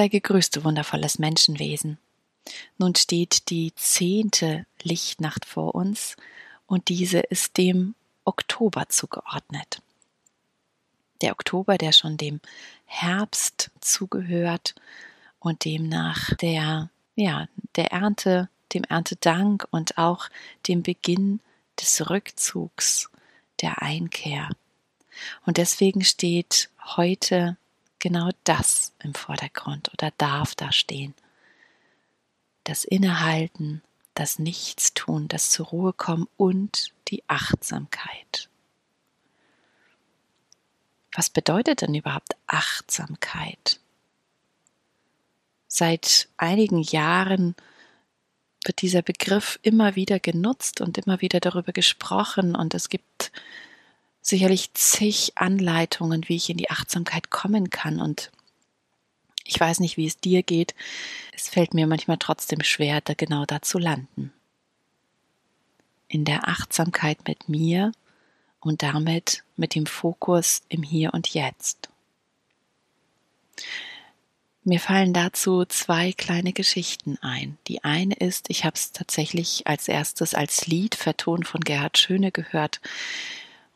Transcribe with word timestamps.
Sei 0.00 0.08
gegrüßt, 0.08 0.56
du 0.56 0.64
wundervolles 0.64 1.18
Menschenwesen. 1.18 1.98
Nun 2.78 2.94
steht 2.94 3.50
die 3.50 3.74
zehnte 3.74 4.64
Lichtnacht 4.82 5.44
vor 5.44 5.74
uns 5.74 6.16
und 6.66 6.88
diese 6.88 7.18
ist 7.18 7.58
dem 7.58 7.94
Oktober 8.24 8.88
zugeordnet. 8.88 9.82
Der 11.20 11.32
Oktober, 11.32 11.76
der 11.76 11.92
schon 11.92 12.16
dem 12.16 12.40
Herbst 12.86 13.70
zugehört 13.82 14.74
und 15.38 15.66
demnach 15.66 16.34
der, 16.36 16.88
ja, 17.14 17.48
der 17.76 17.92
Ernte, 17.92 18.48
dem 18.72 18.84
Erntedank 18.84 19.68
und 19.70 19.98
auch 19.98 20.30
dem 20.66 20.82
Beginn 20.82 21.40
des 21.78 22.08
Rückzugs, 22.08 23.10
der 23.60 23.82
Einkehr. 23.82 24.48
Und 25.44 25.58
deswegen 25.58 26.04
steht 26.04 26.70
heute 26.96 27.58
genau 28.00 28.30
das 28.44 28.92
im 29.02 29.14
Vordergrund 29.14 29.92
oder 29.92 30.10
darf 30.18 30.54
da 30.54 30.72
stehen. 30.72 31.14
Das 32.64 32.84
Innehalten, 32.84 33.82
das 34.14 34.38
Nichtstun, 34.38 35.28
das 35.28 35.50
zur 35.50 35.66
Ruhe 35.66 35.92
kommen 35.92 36.26
und 36.36 36.92
die 37.08 37.22
Achtsamkeit. 37.28 38.48
Was 41.14 41.30
bedeutet 41.30 41.82
denn 41.82 41.94
überhaupt 41.94 42.36
Achtsamkeit? 42.46 43.80
Seit 45.66 46.28
einigen 46.36 46.82
Jahren 46.82 47.54
wird 48.64 48.82
dieser 48.82 49.02
Begriff 49.02 49.58
immer 49.62 49.96
wieder 49.96 50.20
genutzt 50.20 50.80
und 50.80 50.98
immer 50.98 51.20
wieder 51.20 51.40
darüber 51.40 51.72
gesprochen 51.72 52.54
und 52.54 52.74
es 52.74 52.88
gibt 52.88 53.32
sicherlich 54.22 54.72
zig 54.74 55.32
Anleitungen, 55.36 56.28
wie 56.28 56.36
ich 56.36 56.50
in 56.50 56.56
die 56.56 56.70
Achtsamkeit 56.70 57.30
kommen 57.30 57.70
kann 57.70 58.00
und 58.00 58.30
ich 59.44 59.58
weiß 59.58 59.80
nicht, 59.80 59.96
wie 59.96 60.06
es 60.06 60.18
dir 60.18 60.44
geht. 60.44 60.74
Es 61.32 61.48
fällt 61.48 61.74
mir 61.74 61.88
manchmal 61.88 62.18
trotzdem 62.18 62.62
schwer, 62.62 63.00
da 63.00 63.14
genau 63.14 63.46
da 63.46 63.60
zu 63.62 63.78
landen. 63.78 64.32
In 66.06 66.24
der 66.24 66.46
Achtsamkeit 66.46 67.26
mit 67.26 67.48
mir 67.48 67.90
und 68.60 68.82
damit 68.82 69.42
mit 69.56 69.74
dem 69.74 69.86
Fokus 69.86 70.62
im 70.68 70.84
Hier 70.84 71.14
und 71.14 71.34
Jetzt. 71.34 71.88
Mir 74.62 74.78
fallen 74.78 75.14
dazu 75.14 75.64
zwei 75.64 76.12
kleine 76.12 76.52
Geschichten 76.52 77.18
ein. 77.22 77.58
Die 77.66 77.82
eine 77.82 78.14
ist, 78.14 78.50
ich 78.50 78.64
habe 78.64 78.76
es 78.76 78.92
tatsächlich 78.92 79.66
als 79.66 79.88
erstes 79.88 80.34
als 80.34 80.66
Lied 80.66 80.94
vertont 80.94 81.48
von 81.48 81.62
Gerhard 81.62 81.98
Schöne 81.98 82.30
gehört 82.30 82.80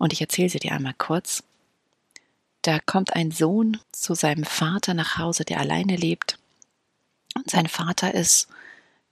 und 0.05 0.12
ich 0.12 0.20
erzähle 0.20 0.50
sie 0.50 0.58
dir 0.58 0.72
einmal 0.72 0.92
kurz. 0.98 1.42
Da 2.60 2.78
kommt 2.78 3.16
ein 3.16 3.30
Sohn 3.30 3.78
zu 3.91 4.14
seinem 4.14 4.44
Vater 4.44 4.92
nach 4.92 5.16
Hause, 5.16 5.46
der 5.46 5.61
alleine 5.61 5.96
lebt. 5.96 6.38
Und 7.34 7.50
sein 7.50 7.69
Vater 7.69 8.12
ist 8.12 8.48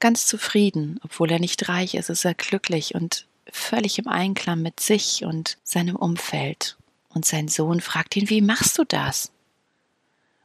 ganz 0.00 0.26
zufrieden, 0.26 1.00
obwohl 1.02 1.30
er 1.30 1.38
nicht 1.38 1.70
reich 1.70 1.94
ist, 1.94 2.10
ist 2.10 2.26
er 2.26 2.34
glücklich 2.34 2.94
und 2.94 3.26
völlig 3.50 3.98
im 3.98 4.06
Einklang 4.06 4.60
mit 4.60 4.80
sich 4.80 5.24
und 5.24 5.56
seinem 5.64 5.96
Umfeld. 5.96 6.76
Und 7.08 7.24
sein 7.24 7.48
Sohn 7.48 7.80
fragt 7.80 8.14
ihn, 8.14 8.28
wie 8.28 8.42
machst 8.42 8.76
du 8.76 8.84
das? 8.84 9.32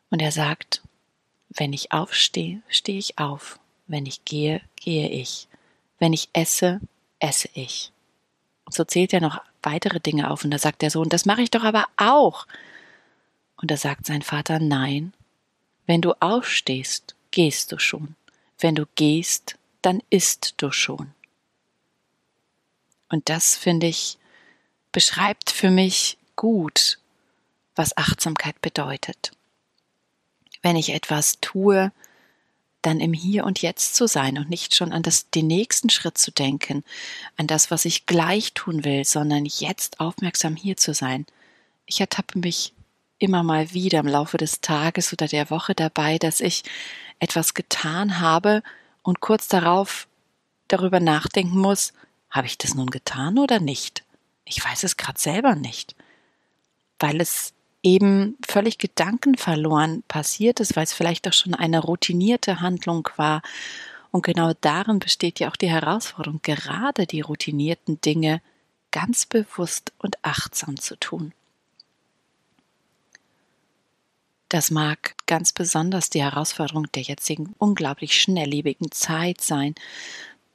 Und 0.09 0.21
er 0.21 0.31
sagt, 0.31 0.81
wenn 1.49 1.73
ich 1.73 1.91
aufstehe, 1.91 2.61
stehe 2.69 2.99
ich 2.99 3.19
auf. 3.19 3.59
Wenn 3.85 4.05
ich 4.05 4.23
gehe, 4.23 4.61
gehe 4.77 5.09
ich. 5.09 5.49
Wenn 5.99 6.13
ich 6.13 6.29
esse, 6.31 6.79
esse 7.19 7.49
ich. 7.53 7.91
Und 8.67 8.73
so 8.73 8.83
zählt 8.83 9.13
er 9.13 9.21
noch 9.21 9.41
weitere 9.63 10.01
Dinge 10.01 10.29
auf 10.29 10.43
und 10.43 10.51
da 10.51 10.59
sagt 10.59 10.81
der 10.81 10.91
Sohn, 10.91 11.07
das 11.07 11.23
mache 11.23 11.41
ich 11.41 11.49
doch 11.49 11.63
aber 11.63 11.85
auch. 11.95 12.45
Und 13.55 13.71
da 13.71 13.77
sagt 13.77 14.05
sein 14.05 14.21
Vater, 14.21 14.59
nein, 14.59 15.13
wenn 15.85 16.01
du 16.01 16.11
aufstehst, 16.19 17.15
gehst 17.31 17.71
du 17.71 17.79
schon. 17.79 18.17
Wenn 18.59 18.75
du 18.75 18.85
gehst, 18.95 19.55
dann 19.81 20.03
isst 20.09 20.55
du 20.57 20.73
schon. 20.73 21.13
Und 23.07 23.29
das, 23.29 23.55
finde 23.55 23.87
ich, 23.87 24.17
beschreibt 24.91 25.49
für 25.49 25.71
mich 25.71 26.17
gut, 26.35 26.99
was 27.73 27.95
Achtsamkeit 27.95 28.59
bedeutet. 28.59 29.31
Wenn 30.61 30.75
ich 30.75 30.89
etwas 30.89 31.39
tue, 31.39 31.93
dann 32.81 32.99
im 32.99 33.13
Hier 33.13 33.45
und 33.45 33.61
Jetzt 33.61 33.95
zu 33.95 34.07
sein 34.07 34.37
und 34.37 34.49
nicht 34.49 34.75
schon 34.75 34.93
an 34.93 35.03
das, 35.03 35.29
den 35.29 35.47
nächsten 35.47 35.89
Schritt 35.89 36.17
zu 36.17 36.31
denken, 36.31 36.83
an 37.35 37.47
das, 37.47 37.71
was 37.71 37.85
ich 37.85 38.05
gleich 38.05 38.53
tun 38.53 38.83
will, 38.85 39.03
sondern 39.03 39.45
jetzt 39.45 39.99
aufmerksam 39.99 40.55
hier 40.55 40.77
zu 40.77 40.93
sein. 40.93 41.25
Ich 41.85 41.99
ertappe 41.99 42.39
mich 42.39 42.73
immer 43.19 43.43
mal 43.43 43.73
wieder 43.73 43.99
im 43.99 44.07
Laufe 44.07 44.37
des 44.37 44.61
Tages 44.61 45.11
oder 45.11 45.27
der 45.27 45.49
Woche 45.49 45.73
dabei, 45.73 46.17
dass 46.17 46.39
ich 46.39 46.63
etwas 47.19 47.53
getan 47.53 48.19
habe 48.19 48.61
und 49.01 49.21
kurz 49.21 49.47
darauf 49.47 50.07
darüber 50.67 50.99
nachdenken 50.99 51.57
muss, 51.57 51.93
habe 52.29 52.47
ich 52.47 52.57
das 52.57 52.75
nun 52.75 52.89
getan 52.89 53.39
oder 53.39 53.59
nicht? 53.59 54.03
Ich 54.45 54.63
weiß 54.63 54.83
es 54.83 54.97
gerade 54.97 55.19
selber 55.19 55.55
nicht, 55.55 55.95
weil 56.99 57.19
es 57.21 57.53
eben 57.87 58.35
völlig 58.45 58.77
gedankenverloren 58.77 60.03
passiert 60.09 60.59
ist, 60.59 60.75
weil 60.75 60.83
es 60.83 60.91
vielleicht 60.91 61.25
auch 61.25 61.33
schon 61.33 61.55
eine 61.55 61.79
routinierte 61.79 62.59
Handlung 62.59 63.07
war. 63.15 63.41
Und 64.11 64.25
genau 64.25 64.51
darin 64.59 64.99
besteht 64.99 65.39
ja 65.39 65.49
auch 65.49 65.55
die 65.55 65.69
Herausforderung, 65.69 66.41
gerade 66.43 67.07
die 67.07 67.21
routinierten 67.21 68.01
Dinge 68.01 68.41
ganz 68.91 69.25
bewusst 69.25 69.93
und 69.99 70.17
achtsam 70.21 70.77
zu 70.77 70.99
tun. 70.99 71.31
Das 74.49 74.69
mag 74.69 75.15
ganz 75.25 75.53
besonders 75.53 76.09
die 76.09 76.23
Herausforderung 76.23 76.91
der 76.91 77.03
jetzigen 77.03 77.53
unglaublich 77.57 78.19
schnelllebigen 78.19 78.91
Zeit 78.91 79.39
sein, 79.39 79.75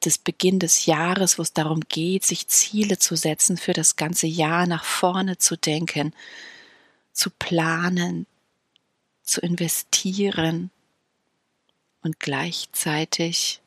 des 0.05 0.19
Beginn 0.19 0.59
des 0.59 0.85
Jahres, 0.85 1.39
wo 1.39 1.43
es 1.43 1.53
darum 1.53 1.81
geht, 1.89 2.25
sich 2.25 2.49
Ziele 2.49 2.99
zu 2.99 3.17
setzen, 3.17 3.57
für 3.57 3.73
das 3.73 3.97
ganze 3.97 4.27
Jahr 4.27 4.67
nach 4.67 4.85
vorne 4.85 5.39
zu 5.39 5.57
denken, 5.57 6.13
zu 7.13 7.31
planen, 7.31 8.27
zu 9.23 9.41
investieren. 9.41 10.71
Und 12.03 12.19
gleichzeitig 12.19 13.61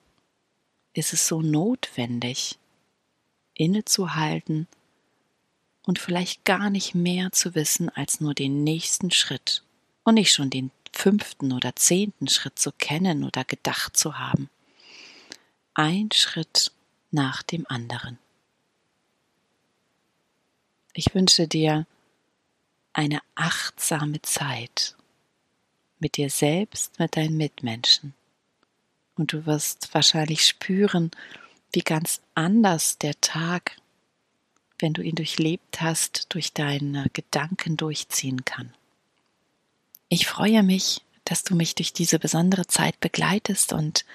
ist 0.93 1.13
es 1.13 1.27
so 1.27 1.41
notwendig, 1.41 2.57
innezuhalten 3.53 4.67
und 5.83 5.99
vielleicht 5.99 6.43
gar 6.45 6.69
nicht 6.69 6.95
mehr 6.95 7.31
zu 7.31 7.55
wissen 7.55 7.89
als 7.89 8.19
nur 8.19 8.33
den 8.33 8.63
nächsten 8.63 9.11
Schritt 9.11 9.63
und 10.03 10.15
nicht 10.15 10.33
schon 10.33 10.49
den 10.49 10.71
fünften 10.91 11.51
oder 11.51 11.75
zehnten 11.75 12.27
Schritt 12.27 12.57
zu 12.57 12.71
kennen 12.71 13.23
oder 13.23 13.43
gedacht 13.43 13.95
zu 13.97 14.17
haben. 14.17 14.49
Ein 15.73 16.09
Schritt 16.13 16.71
nach 17.11 17.43
dem 17.43 17.65
anderen. 17.67 18.17
Ich 20.93 21.13
wünsche 21.13 21.47
dir 21.47 21.85
eine 22.95 23.19
achtsame 23.35 24.21
Zeit 24.21 24.95
mit 25.99 26.15
dir 26.15 26.29
selbst, 26.29 26.97
mit 26.97 27.17
deinen 27.17 27.35
Mitmenschen. 27.35 28.13
Und 29.15 29.33
du 29.33 29.45
wirst 29.45 29.93
wahrscheinlich 29.93 30.47
spüren, 30.47 31.11
wie 31.73 31.81
ganz 31.81 32.21
anders 32.35 32.97
der 32.97 33.19
Tag, 33.19 33.75
wenn 34.79 34.93
du 34.93 35.01
ihn 35.01 35.15
durchlebt 35.15 35.81
hast, 35.81 36.33
durch 36.33 36.53
deine 36.53 37.07
Gedanken 37.11 37.75
durchziehen 37.75 38.45
kann. 38.45 38.73
Ich 40.07 40.25
freue 40.25 40.63
mich, 40.63 41.01
dass 41.25 41.43
du 41.43 41.53
mich 41.55 41.75
durch 41.75 41.91
diese 41.91 42.17
besondere 42.17 42.65
Zeit 42.65 42.99
begleitest 43.01 43.73
und 43.73 44.05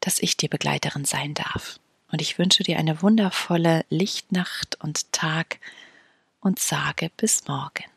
dass 0.00 0.18
ich 0.18 0.36
dir 0.36 0.50
Begleiterin 0.50 1.06
sein 1.06 1.32
darf. 1.32 1.80
Und 2.10 2.20
ich 2.20 2.38
wünsche 2.38 2.62
dir 2.62 2.78
eine 2.78 3.00
wundervolle 3.00 3.86
Lichtnacht 3.88 4.78
und 4.80 5.12
Tag 5.12 5.60
und 6.42 6.58
sage 6.58 7.10
bis 7.16 7.48
morgen. 7.48 7.91